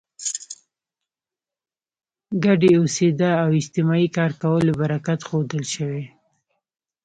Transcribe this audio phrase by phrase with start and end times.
[2.43, 6.03] ګډې اوسېدا او اجتماعي کار کولو برکت ښودل شوی.